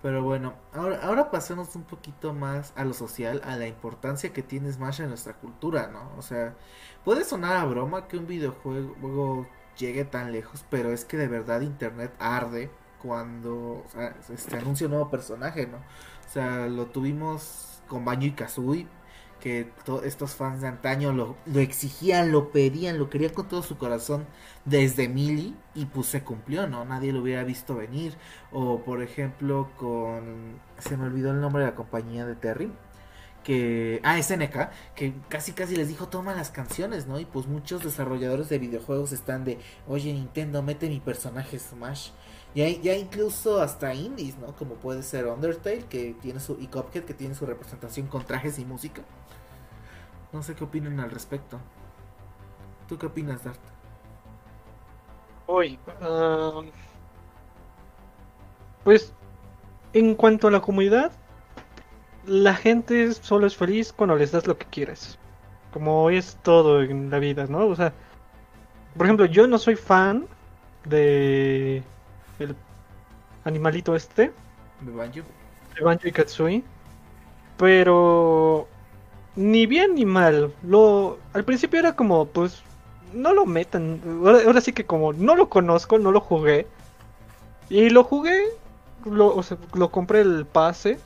[0.02, 4.42] Pero bueno, ahora, ahora pasemos un poquito más a lo social, a la importancia que
[4.42, 6.12] tiene Smash en nuestra cultura, ¿no?
[6.18, 6.56] O sea,
[7.04, 9.46] puede sonar a broma que un videojuego
[9.78, 13.84] llegue tan lejos, pero es que de verdad Internet arde cuando
[14.30, 15.78] este anuncia un nuevo personaje, ¿no?
[15.78, 18.88] O sea, lo tuvimos con Banjo y Kazooie,
[19.40, 23.64] que to- estos fans de antaño lo, lo exigían, lo pedían, lo querían con todo
[23.64, 24.26] su corazón
[24.66, 26.86] desde Mili y pues se cumplió, ¿no?
[26.86, 28.16] Nadie lo hubiera visto venir.
[28.52, 30.60] O por ejemplo con...
[30.80, 32.72] Se me olvidó el nombre de la compañía de Terry.
[33.44, 34.02] Que...
[34.04, 34.72] Ah, SNK.
[34.96, 37.20] Que casi casi les dijo toma las canciones, ¿no?
[37.20, 39.60] Y pues muchos desarrolladores de videojuegos están de...
[39.88, 42.10] Oye Nintendo, mete mi personaje Smash.
[42.56, 44.56] Ya, ya incluso hasta indies, ¿no?
[44.56, 46.58] Como puede ser Undertale, que tiene su...
[46.60, 49.04] Y Cuphead, que tiene su representación con trajes y música.
[50.32, 51.60] No sé qué opinan al respecto.
[52.88, 53.60] ¿Tú qué opinas, Dart?
[55.48, 56.62] Uy, ah,
[58.84, 59.14] pues
[59.94, 61.12] en cuanto a la comunidad,
[62.26, 65.18] la gente solo es feliz cuando les das lo que quieres.
[65.72, 67.68] Como es todo en la vida, ¿no?
[67.68, 67.94] O sea,
[68.98, 70.28] por ejemplo, yo no soy fan
[70.86, 71.84] de
[72.40, 72.56] el
[73.44, 74.32] animalito este,
[74.82, 75.22] ¿De Banjo?
[75.76, 76.64] de Banjo y Katsui,
[77.58, 78.68] pero
[79.36, 80.54] ni bien ni mal.
[80.64, 82.64] Lo al principio era como, pues
[83.14, 84.02] no lo metan.
[84.26, 86.68] Ahora, ahora sí que como no lo conozco, no lo jugué.
[87.70, 88.42] Y lo jugué,
[89.06, 91.00] lo, o sea, lo compré el pase.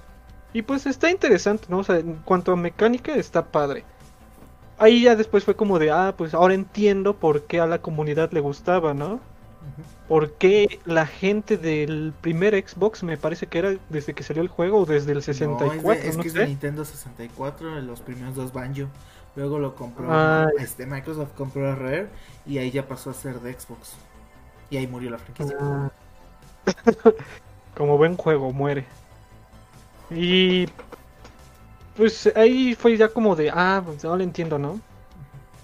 [0.54, 1.80] Y pues está interesante, ¿no?
[1.80, 3.84] O sea, en cuanto a mecánica está padre.
[4.78, 8.32] Ahí ya después fue como de, ah, pues ahora entiendo por qué a la comunidad
[8.32, 9.19] le gustaba, ¿no?
[10.08, 14.49] ¿Por qué la gente del primer Xbox, me parece que era desde que salió el
[14.49, 16.47] juego, o desde el 64, No, es, de- es no que es de sé?
[16.47, 18.88] Nintendo 64, los primeros dos Banjo.
[19.36, 20.47] Luego lo compró Ah.
[20.60, 22.08] este Microsoft compró a Rare
[22.45, 23.93] y ahí ya pasó a ser de Xbox.
[24.69, 25.58] Y ahí murió la franquicia.
[25.60, 25.91] Ah.
[27.76, 28.86] Como buen juego, muere.
[30.12, 30.67] Y
[31.95, 34.80] pues ahí fue ya como de, ah, pues no lo entiendo, ¿no?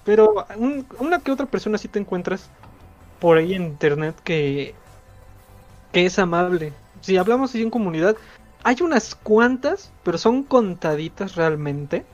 [0.06, 2.50] Pero un- una que otra persona sí te encuentras
[3.20, 4.76] por ahí en internet que,
[5.92, 6.74] que es amable.
[7.02, 8.16] Si hablamos así en comunidad,
[8.64, 12.06] hay unas cuantas, pero son contaditas realmente.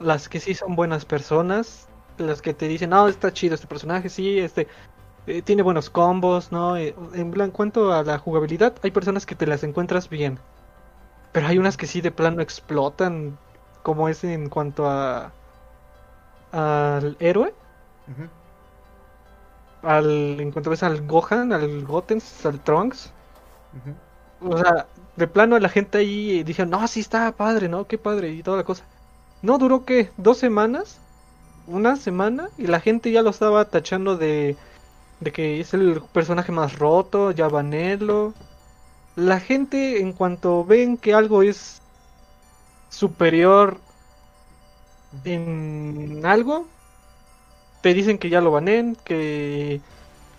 [0.00, 1.88] Las que sí son buenas personas,
[2.18, 4.68] las que te dicen, no, está chido este personaje, sí, este
[5.26, 6.76] eh, tiene buenos combos, ¿no?
[6.76, 10.38] Eh, en plan, cuanto a la jugabilidad, hay personas que te las encuentras bien.
[11.32, 13.38] Pero hay unas que sí de plano explotan,
[13.82, 15.32] como es en cuanto a
[16.52, 17.52] al héroe.
[19.82, 23.14] Al en cuanto ves al Gohan, al Gotens, al Trunks.
[24.38, 27.86] O sea, de plano la gente ahí dijeron, no, sí está padre, ¿no?
[27.86, 28.88] Qué padre y toda la cosa.
[29.42, 31.02] No duró que dos semanas,
[31.66, 34.58] una semana, y la gente ya lo estaba tachando de,
[35.20, 38.36] de que es el personaje más roto, ya banelo.
[39.16, 41.82] la gente en cuanto ven que algo es
[42.88, 43.80] superior
[45.24, 46.75] en algo,
[47.80, 49.80] te dicen que ya lo banen, que,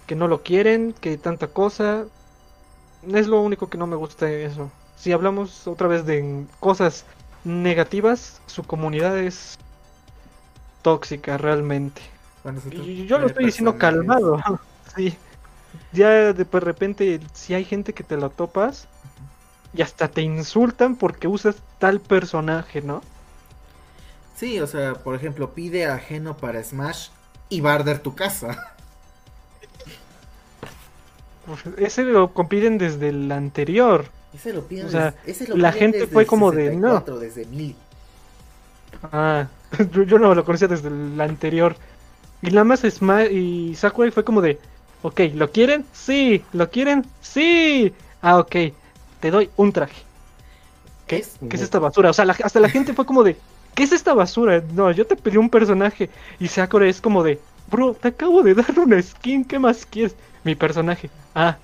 [0.06, 2.06] que no lo quieren, que tanta cosa.
[3.08, 4.72] Es lo único que no me gusta eso.
[4.96, 7.06] Si hablamos otra vez de cosas
[7.44, 9.58] negativas, su comunidad es
[10.82, 12.02] tóxica realmente.
[12.72, 14.42] Y yo lo estoy diciendo calmado.
[14.96, 15.16] sí.
[15.92, 18.88] Ya de repente, si hay gente que te lo topas
[19.74, 23.02] y hasta te insultan porque usas tal personaje, ¿no?
[24.36, 27.10] Sí, o sea, por ejemplo, pide ajeno para Smash
[27.50, 28.74] y va a arder tu casa.
[31.78, 34.06] Ese lo compiden desde el anterior.
[34.34, 37.20] Ese lo piden, o sea, ese lo la gente desde fue como de 64, no.
[37.20, 37.76] Desde mil.
[39.12, 39.48] Ah,
[39.94, 41.76] yo, yo no lo conocía desde el anterior.
[42.42, 44.60] Y nada más Smash y Sakurai fue como de,
[45.02, 45.86] ok, ¿lo quieren?
[45.94, 47.06] Sí, ¿lo quieren?
[47.22, 47.94] Sí.
[48.22, 48.56] Ah, ok,
[49.22, 50.04] te doy un traje.
[51.08, 52.10] ¿Qué, Es- ¿Qué es esta basura?
[52.10, 53.38] O sea, la- hasta la gente fue como de,
[53.78, 54.62] ¿qué es esta basura?
[54.74, 56.12] No, yo te pedí un personaje.
[56.40, 60.18] Y Sakurai es como de, bro, te acabo de dar una skin, ¿qué más quieres?
[60.44, 61.12] Mi personaje.
[61.36, 61.62] Ah,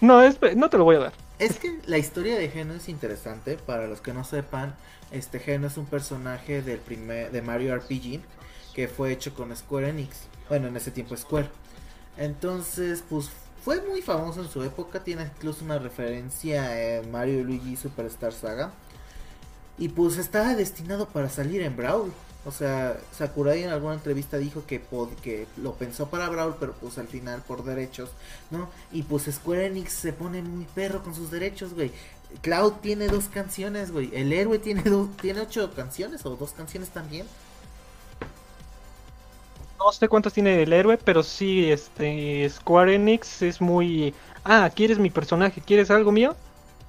[0.00, 1.14] no, espe- no te lo voy a dar.
[1.38, 3.58] Es que la historia de Geno es interesante.
[3.58, 4.76] Para los que no sepan,
[5.10, 8.22] este Geno es un personaje del primer de Mario RPG
[8.74, 10.30] que fue hecho con Square Enix.
[10.48, 11.50] Bueno, en ese tiempo Square.
[12.16, 13.30] Entonces, pues
[13.64, 15.04] fue muy famoso en su época.
[15.04, 18.72] Tiene incluso una referencia en Mario Luigi Superstar Saga.
[19.82, 22.12] Y pues estaba destinado para salir en Brawl.
[22.44, 24.82] O sea, Sakurai en alguna entrevista dijo que,
[25.22, 28.10] que lo pensó para Brawl, pero pues al final por derechos,
[28.50, 28.68] ¿no?
[28.90, 31.92] Y pues Square Enix se pone muy perro con sus derechos, güey.
[32.42, 34.10] Cloud tiene dos canciones, güey.
[34.14, 37.28] El héroe tiene, do- tiene ocho canciones o dos canciones también.
[39.78, 44.14] No sé cuántos tiene el héroe, pero sí, este, Square Enix es muy...
[44.44, 45.60] Ah, ¿quieres mi personaje?
[45.60, 46.36] ¿Quieres algo mío?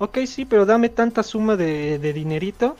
[0.04, 2.76] Ok, sí, pero dame tanta suma de, de dinerito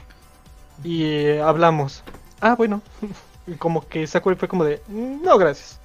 [0.84, 2.04] y eh, hablamos.
[2.42, 2.82] Ah, bueno.
[3.48, 4.82] Y como que Sakurai fue como de...
[4.88, 5.78] No, gracias.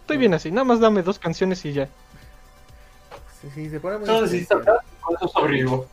[0.00, 1.86] Estoy bien así, nada más dame dos canciones y ya.
[3.42, 5.86] Sí, sí, se pone muy Solo necesito eso sobrevivo.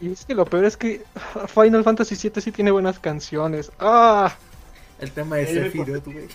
[0.00, 1.04] Y es que lo peor es que
[1.48, 3.72] Final Fantasy VII sí tiene buenas canciones.
[3.80, 4.32] Ah,
[5.00, 6.28] El tema de Sephiroth, güey.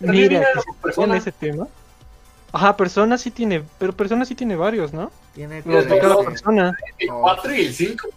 [0.00, 1.16] Mira, mira que la se pone persona.
[1.16, 1.68] ese tema.
[2.52, 5.10] Ajá, Persona sí tiene, pero Persona sí tiene varios, ¿no?
[5.34, 6.72] Tiene Los de cada persona.
[6.98, 8.08] El 4 y el 5.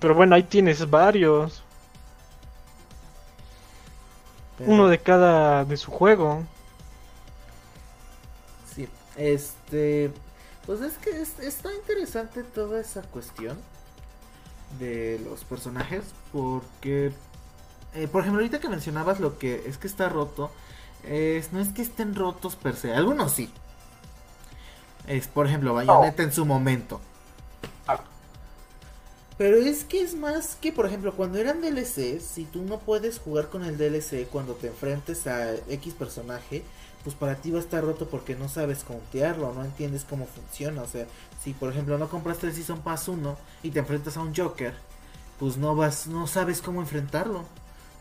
[0.00, 1.62] Pero bueno, ahí tienes varios.
[4.58, 6.44] Pero- Uno de cada de su juego.
[8.74, 10.10] Sí, este.
[10.64, 13.58] Pues es que es- está interesante toda esa cuestión
[14.78, 16.04] de los personajes.
[16.32, 17.12] Porque,
[17.94, 20.50] eh, por ejemplo, ahorita que mencionabas lo que es que está roto,
[21.06, 22.92] es, no es que estén rotos per se.
[22.92, 23.50] Algunos sí.
[25.06, 27.00] Es, por ejemplo, Bayonetta en su momento.
[27.86, 28.00] Ah.
[29.38, 33.18] Pero es que es más que, por ejemplo, cuando eran DLC, si tú no puedes
[33.18, 36.62] jugar con el DLC cuando te enfrentes a X personaje,
[37.04, 40.82] pues para ti va a estar roto porque no sabes contearlo, no entiendes cómo funciona.
[40.82, 41.06] O sea,
[41.40, 44.74] si por ejemplo no compraste el Season Pass 1 y te enfrentas a un Joker,
[45.38, 47.44] pues no vas, no sabes cómo enfrentarlo,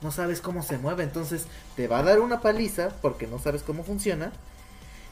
[0.05, 3.63] no sabes cómo se mueve, entonces te va a dar una paliza porque no sabes
[3.63, 4.33] cómo funciona.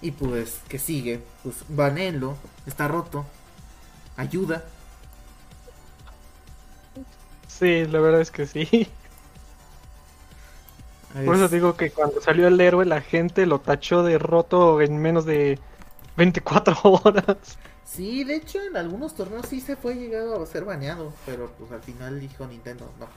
[0.02, 1.22] Y pues, que sigue?
[1.44, 3.26] Pues banenlo, está roto,
[4.18, 4.64] ayuda.
[7.48, 8.94] Sí, la verdad es que sí.
[11.24, 14.82] Por eso Es- digo que cuando salió el héroe la gente lo tachó de roto
[14.82, 15.60] en menos de
[16.16, 17.60] 24 horas.
[17.84, 21.72] Sí, de hecho en algunos torneos sí se fue llegado a ser baneado, pero pues
[21.72, 23.08] al final dijo Nintendo, no.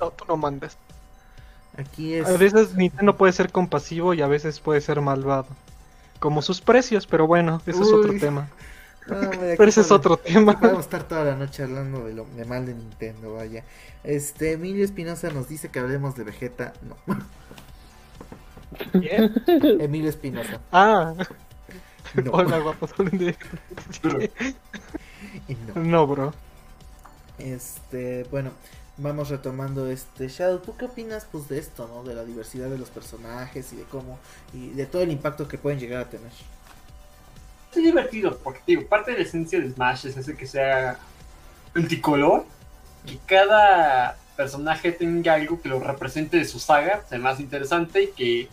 [0.00, 0.76] No, tú no mandas.
[1.76, 2.26] Aquí es...
[2.26, 5.46] A veces Nintendo puede ser compasivo y a veces puede ser malvado.
[6.18, 8.48] Como sus precios, pero bueno, eso es otro tema.
[9.08, 10.58] No, Pero ese es otro tema.
[10.58, 13.62] Podemos estar toda la noche hablando de lo de mal de Nintendo, vaya.
[14.02, 16.72] Este, Emilio Espinosa nos dice que hablemos de Vegeta.
[16.82, 16.96] No.
[19.00, 19.32] ¿Quién?
[19.80, 20.60] Emilio Espinosa.
[20.72, 21.14] Ah,
[22.14, 22.30] No.
[22.32, 22.88] hola guapo.
[25.48, 25.82] Y no.
[25.82, 26.32] No, bro.
[27.38, 28.50] Este, bueno,
[28.98, 32.02] vamos retomando este Shadow, ¿tú qué opinas pues de esto, no?
[32.02, 34.18] De la diversidad de los personajes y de cómo
[34.52, 36.32] y de todo el impacto que pueden llegar a tener.
[37.70, 40.98] Es divertido, porque digo, parte de la esencia de Smash es ese que sea
[41.74, 42.46] multicolor,
[43.04, 48.06] que cada personaje tenga algo que lo represente de su saga, sea más interesante y
[48.08, 48.48] que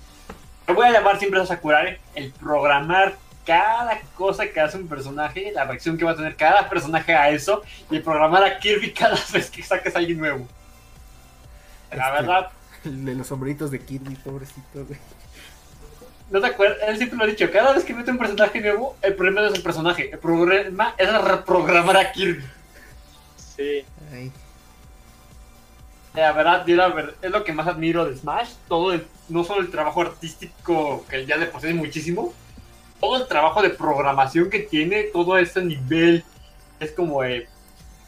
[0.68, 5.52] lo voy a llamar siempre a Sakurai, el programar cada cosa que hace un personaje,
[5.54, 9.18] la reacción que va a tener cada personaje a eso, y programar a Kirby cada
[9.34, 10.48] vez que saques a alguien nuevo.
[11.92, 12.52] La Este, verdad,
[12.84, 15.00] El de los sombreritos de Kirby, pobrecito, güey.
[16.30, 16.78] ¿No te acuerdas?
[16.88, 19.48] Él siempre lo ha dicho, cada vez que mete un personaje nuevo, el problema no
[19.48, 22.54] es el personaje, el problema es reprogramar a Kirby.
[23.36, 23.86] Sí.
[24.12, 24.34] Ay,
[26.14, 29.44] La verdad, yo la verdad, es lo que más admiro de Smash, todo el, no
[29.44, 32.38] solo el trabajo artístico, que ya sí es muchísimo,
[33.04, 36.24] todo el trabajo de programación que tiene, todo ese nivel,
[36.80, 37.50] es como, eh,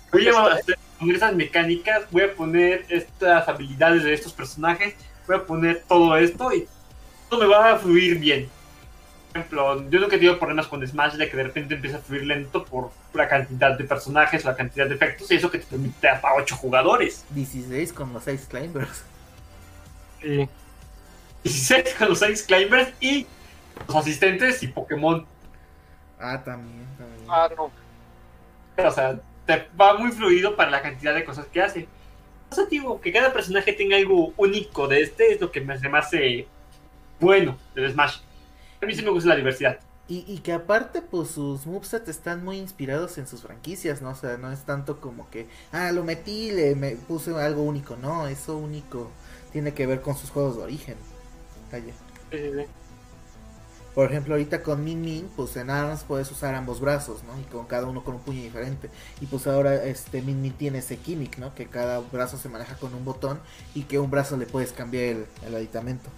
[0.10, 4.95] voy a hacer- poner esas mecánicas, voy a poner estas habilidades de estos personajes,
[5.27, 6.65] voy a poner todo esto y
[7.29, 8.49] todo me va a fluir bien.
[9.34, 11.99] Por ejemplo, yo nunca he tenido problemas con Smash de que de repente empieza a
[11.99, 15.65] fluir lento por la cantidad de personajes, la cantidad de efectos, y eso que te
[15.65, 17.25] permite hasta 8 jugadores.
[17.31, 19.03] 16 con los 6 climbers.
[20.21, 20.47] Sí.
[21.43, 23.27] 16 con los 6 climbers y
[23.88, 25.25] los asistentes y Pokémon.
[26.19, 27.25] Ah, también, también.
[27.27, 27.71] Ah, no.
[28.77, 31.88] O sea, te va muy fluido para la cantidad de cosas que hace.
[32.51, 35.77] O sea, digo, que cada personaje tenga algo único de este es lo que me,
[35.77, 36.47] me hace
[37.19, 38.19] bueno del Smash.
[38.81, 39.79] A mí sí me gusta la diversidad.
[40.07, 44.11] Y, y que aparte, pues sus movesets están muy inspirados en sus franquicias, ¿no?
[44.11, 47.95] O sea, no es tanto como que, ah, lo metí, le me puse algo único.
[47.95, 49.09] No, eso único
[49.51, 50.97] tiene que ver con sus juegos de origen.
[52.31, 52.67] Eh,
[53.95, 57.39] Por ejemplo, ahorita con Min Min, pues en ARMS puedes usar ambos brazos, ¿no?
[57.39, 58.89] Y con cada uno con un puño diferente.
[59.21, 61.55] Y pues ahora este Min Min tiene ese gimmick, ¿no?
[61.55, 63.39] Que cada brazo se maneja con un botón
[63.73, 66.10] y que un brazo le puedes cambiar el, el aditamento.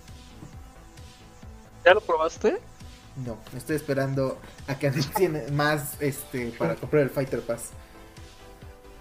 [1.85, 2.57] ¿Ya lo probaste?
[3.23, 7.69] No, estoy esperando a que anuncien más este para comprar el Fighter Pass.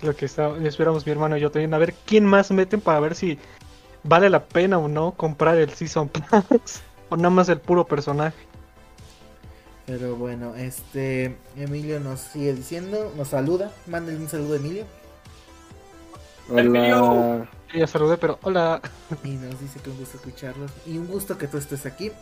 [0.02, 1.72] Lo que está, esperamos mi hermano y yo también.
[1.72, 3.38] A ver quién más meten para ver si
[4.02, 6.82] vale la pena o no comprar el Season Pass.
[7.08, 8.36] o nada más el puro personaje.
[9.86, 14.84] Pero bueno, este Emilio nos sigue diciendo, nos saluda, mándenle un saludo a Emilio
[16.48, 17.48] Hola.
[17.74, 18.80] Ya saludé, pero hola.
[19.24, 22.12] y nos dice que un gusto escucharlos y un gusto que tú estés aquí.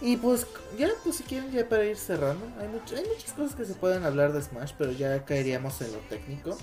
[0.00, 0.46] Y pues
[0.76, 3.74] ya, pues si quieren ya para ir cerrando, hay, much- hay muchas cosas que se
[3.74, 6.56] pueden hablar de Smash, pero ya caeríamos en lo técnico.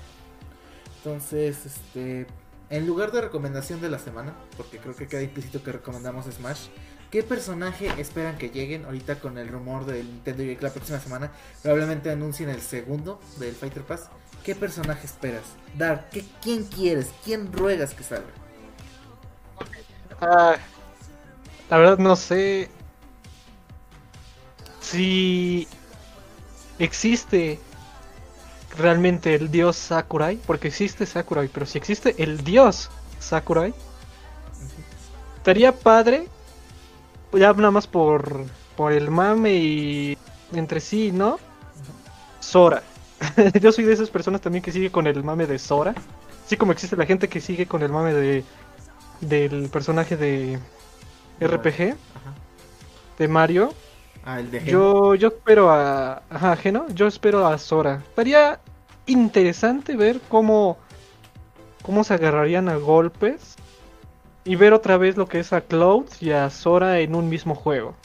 [0.98, 2.28] Entonces, este,
[2.70, 6.68] en lugar de recomendación de la semana, porque creo que queda implícito que recomendamos Smash,
[7.14, 11.32] ¿qué personaje esperan que lleguen ahorita con el rumor del Nintendo Direct la próxima semana?
[11.62, 14.10] Probablemente anuncien el segundo del Fighter Pass.
[14.44, 15.44] ¿Qué personaje esperas?
[15.78, 17.12] Dar, ¿qué, ¿quién quieres?
[17.24, 18.32] ¿Quién ruegas que salga?
[20.22, 20.56] Ah,
[21.70, 22.72] la verdad no sé
[24.82, 25.68] si
[26.80, 27.60] existe
[28.76, 33.72] realmente el dios Sakurai, porque existe Sakurai, pero si existe el dios Sakurai,
[35.38, 36.28] estaría padre,
[37.42, 40.18] ya nada más por, por el mame y
[40.54, 41.40] entre sí, ¿no?
[42.40, 42.84] Sora.
[43.62, 45.96] Yo soy de esas personas también que sigue con el mame de Sora,
[46.46, 48.44] así como existe la gente que sigue con el mame de
[49.22, 50.60] del personaje de
[51.40, 52.34] RPG Ajá.
[53.18, 53.74] de Mario.
[54.26, 54.70] Ah, el de Gen.
[54.70, 56.24] Yo, yo espero a.
[56.30, 56.88] Ajá, Geno.
[56.90, 58.02] Yo espero a Sora.
[58.08, 58.60] Estaría
[59.06, 60.78] interesante ver cómo.
[61.82, 63.53] cómo se agarrarían a golpes.
[64.46, 67.56] Y ver otra vez lo que es a Cloud y a Sora en un mismo
[67.56, 67.96] juego.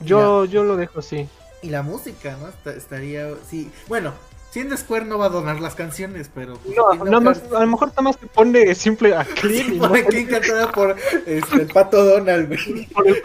[0.00, 1.28] Yo, yo lo dejo así.
[1.62, 2.48] Y la música, ¿no?
[2.48, 3.28] Esta- estaría.
[3.48, 3.70] Sí.
[3.88, 4.12] Bueno,
[4.50, 6.56] siendo Square no va a donar las canciones, pero.
[6.58, 9.74] pues, No, nada más, a lo mejor nada más te pone simple a Clean Sí,
[9.74, 12.86] y no por aquí encantada por este, el pato Donald, güey.
[12.86, 13.22] por el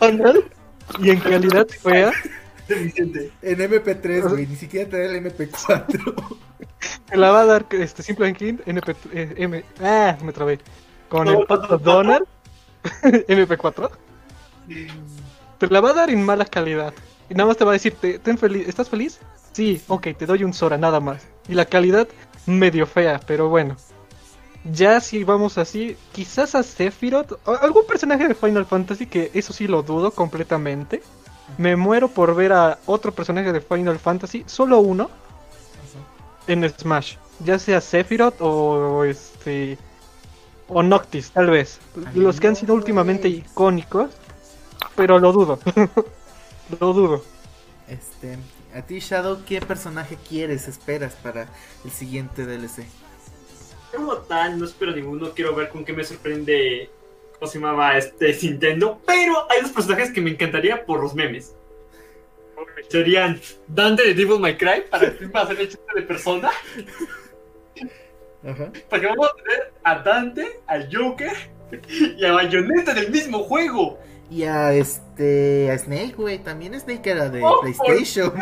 [0.00, 0.44] Donald,
[1.00, 2.12] Y en calidad fea.
[2.68, 4.46] En MP3, güey.
[4.46, 6.14] Ni siquiera trae el MP4.
[7.10, 10.58] Te la va a dar este simple clean NP, eh, M, ah, me trabé.
[11.08, 12.26] Con el pato Donald
[13.02, 13.90] MP4.
[15.58, 16.92] Te la va a dar en mala calidad.
[17.28, 19.18] Y nada más te va a decir, "Te- ten feliz, ¿estás feliz?
[19.52, 21.26] Sí, ok, te doy un Sora, nada más.
[21.48, 22.06] Y la calidad
[22.46, 23.76] medio fea, pero bueno.
[24.72, 29.66] Ya si vamos así, quizás a Sephiroth, algún personaje de Final Fantasy que eso sí
[29.68, 31.02] lo dudo completamente.
[31.56, 35.08] Me muero por ver a otro personaje de Final Fantasy, solo uno,
[36.48, 37.16] en Smash.
[37.44, 39.78] Ya sea Sephiroth o este.
[40.68, 41.78] O Noctis, tal vez.
[41.96, 44.10] Ay, Los que han sido últimamente icónicos.
[44.94, 45.58] Pero lo dudo.
[46.80, 47.24] lo dudo.
[47.88, 48.36] Este.
[48.74, 51.48] A ti, Shadow, ¿qué personaje quieres, esperas para
[51.84, 52.84] el siguiente DLC?
[53.94, 55.30] Como tal, no espero ninguno.
[55.32, 56.90] Quiero ver con qué me sorprende.
[57.38, 59.00] ¿Cómo se llamaba este Nintendo?
[59.06, 61.54] Pero hay dos personajes que me encantaría por los memes.
[62.88, 66.50] Serían Dante de Devil May Cry para, para hacer el chiste de persona.
[68.44, 68.70] Ajá.
[68.90, 71.32] Porque vamos a tener a Dante, al Joker
[72.18, 73.98] y a Bayonetta del mismo juego.
[74.30, 75.70] Y a este.
[75.70, 76.38] A Snake, güey.
[76.38, 78.32] También Snake era de Oh, PlayStation.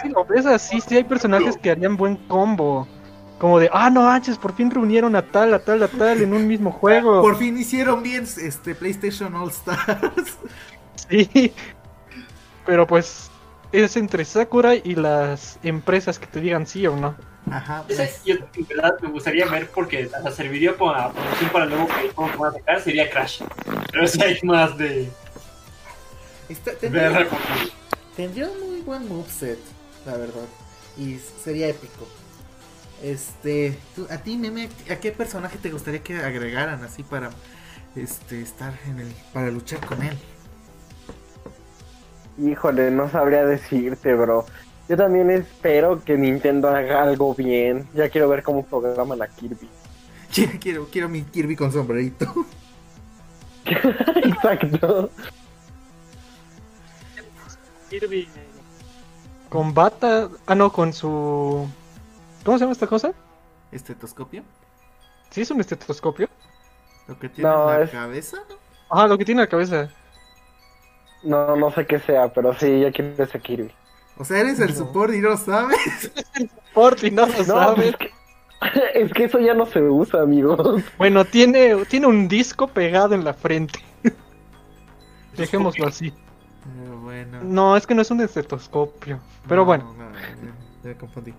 [0.00, 2.88] Si lo ves así, sí hay personajes que harían buen combo.
[3.38, 6.32] Como de, ah, no manches, por fin reunieron a tal, a tal, a tal en
[6.32, 7.20] un mismo juego.
[7.20, 10.38] Por fin hicieron bien este PlayStation All Stars.
[11.08, 11.52] Sí.
[12.64, 13.31] Pero pues
[13.72, 17.14] es entre Sakura y las empresas que te digan sí o no.
[17.50, 17.84] Ajá.
[17.88, 21.70] Esa pues, yo en verdad me gustaría ver porque hasta serviría para promoción para el
[21.70, 23.42] nuevo que que van a sacar sería Crash.
[23.90, 25.10] Pero si hay más de
[26.48, 27.26] está- tendría,
[28.16, 29.58] tendría un muy buen moveset,
[30.06, 30.46] la verdad.
[30.96, 32.06] Y sería épico.
[33.02, 37.30] Este, tú- a ti, meme, ¿a qué personaje te gustaría que agregaran así para
[37.96, 40.16] este estar en el para luchar con él?
[42.38, 44.46] Híjole, no sabría decirte, bro.
[44.88, 47.88] Yo también espero que Nintendo haga algo bien.
[47.94, 49.68] Ya quiero ver cómo programan a Kirby.
[50.32, 52.24] Quiero, quiero, quiero mi Kirby con sombrerito.
[53.66, 55.10] Exacto.
[57.90, 58.28] Kirby.
[59.50, 60.30] Con bata.
[60.46, 61.68] Ah, no, con su.
[62.44, 63.12] ¿Cómo se llama esta cosa?
[63.70, 64.42] Estetoscopio.
[65.30, 66.28] ¿Sí es un estetoscopio?
[67.08, 68.38] Lo que tiene No, en la es- cabeza.
[68.88, 69.90] Ah, lo que tiene en la cabeza.
[71.22, 73.70] No, no sé qué sea, pero sí, ya quiero ese Kirby.
[74.18, 74.74] O sea, eres el No.
[74.76, 75.78] support y no lo sabes.
[76.74, 77.88] Porti, no lo No, sabe.
[77.88, 78.10] es que,
[78.94, 80.82] es que eso ya no se usa, amigos.
[80.98, 83.80] Bueno, tiene, tiene un disco pegado en la frente.
[85.36, 86.12] Dejémoslo así.
[86.78, 87.38] Pero bueno.
[87.42, 89.18] No, es que no es un estetoscopio.
[89.48, 89.94] Pero No, bueno.
[90.82, 91.32] me confundí.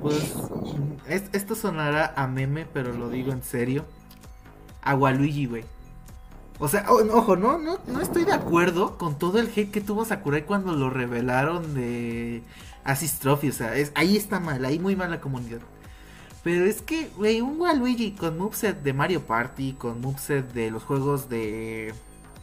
[0.00, 0.34] Pues
[1.08, 3.84] es- esto sonará a meme, pero lo digo en serio.
[4.82, 5.64] Agualuigi, güey.
[6.58, 10.04] O sea, ojo, no, no, no estoy de acuerdo con todo el hate que tuvo
[10.04, 12.42] Sakurai cuando lo revelaron de
[12.84, 13.48] Assist Trophy.
[13.48, 15.60] O sea, es, ahí está mal, ahí muy mal la comunidad.
[16.42, 20.82] Pero es que, güey, un Waluigi con moveset de Mario Party, con moveset de los
[20.82, 21.94] juegos de,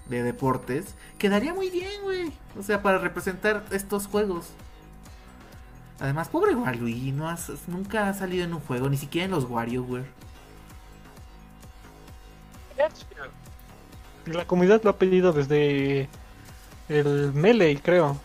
[0.07, 2.31] de deportes, quedaría muy bien, güey.
[2.57, 4.47] O sea, para representar estos juegos.
[5.99, 7.33] Además, pobre Waluigi, no
[7.67, 10.05] nunca ha salido en un juego, ni siquiera en los WarioWare.
[14.33, 16.09] La comunidad lo ha pedido desde
[16.89, 18.19] el Melee, creo.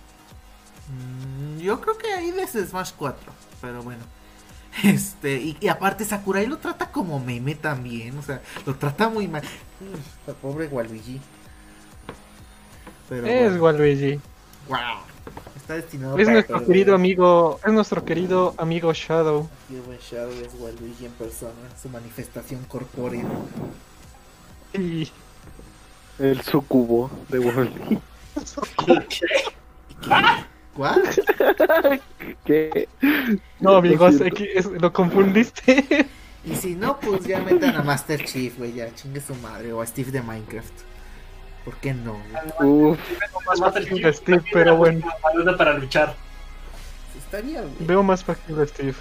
[0.89, 4.03] Mm, yo creo que ahí desde Smash 4, pero bueno.
[4.83, 9.29] Este, y, y aparte Sakurai lo trata como meme también, o sea, lo trata muy
[9.29, 9.43] mal.
[9.81, 11.21] Mm, Pobre Waluigi.
[13.09, 14.21] Pero Es bueno, Waluigi.
[14.69, 14.79] wow,
[15.57, 16.67] está destinado Es para nuestro perder.
[16.67, 19.49] querido amigo, es nuestro querido amigo Shadow.
[20.01, 23.25] Shadow es Waluigi en persona, su manifestación corpórea.
[24.73, 25.11] Y
[26.19, 27.99] El sucubo de Wally.
[30.75, 31.03] ¿Cuál?
[32.45, 32.89] ¿Qué?
[33.61, 34.35] no, amigos, siento.
[34.35, 36.07] aquí es- lo confundiste.
[36.45, 39.81] Y si no, pues ya metan a Master Chief, güey, ya chingue su madre, o
[39.81, 40.73] a Steve de Minecraft.
[41.65, 42.21] ¿Por qué no?
[42.59, 42.71] güey?
[42.93, 42.99] Uf,
[43.47, 45.07] más Master Chief, de Steve, pero bueno.
[45.33, 46.15] ayuda para luchar.
[47.17, 47.73] Estaría, güey.
[47.81, 48.95] Veo más factible a Steve.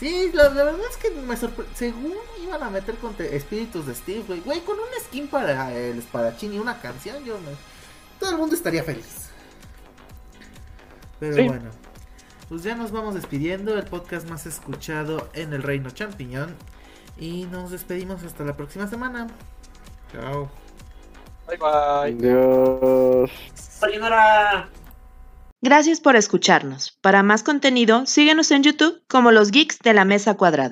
[0.00, 1.76] Sí, la, la verdad es que me sorprendió.
[1.76, 4.40] Según iban a meter con espíritus de Steve, güey.
[4.40, 7.50] Güey, con una skin para el espadachín y una canción, yo me...
[8.18, 9.28] Todo el mundo estaría feliz.
[11.20, 11.42] Pero Sí.
[11.46, 11.70] bueno.
[12.48, 13.76] Pues ya nos vamos despidiendo.
[13.78, 16.56] El podcast más escuchado en el Reino Champiñón.
[17.18, 19.26] Y nos despedimos hasta la próxima semana.
[20.12, 20.50] Chao.
[21.46, 22.14] Bye bye.
[22.14, 23.30] Dios.
[23.54, 24.68] Sayonara.
[25.62, 26.96] Gracias por escucharnos.
[27.02, 30.68] Para más contenido, síguenos en YouTube como los Geeks de la Mesa Cuadrada.